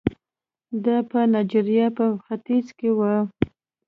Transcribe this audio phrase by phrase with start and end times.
[0.85, 3.15] دا په نایجریا په ختیځ کې وو.